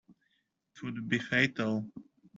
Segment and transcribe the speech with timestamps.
[0.75, 1.85] It would be fatal.